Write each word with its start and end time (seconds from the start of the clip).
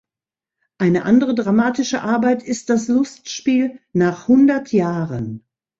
Eine 0.79 1.05
andere 1.05 1.35
dramatische 1.35 2.01
Arbeit 2.01 2.41
ist 2.41 2.71
das 2.71 2.87
Lustspiel 2.87 3.79
"Nach 3.93 4.27
hundert 4.27 4.71
Jahren". 4.73 5.45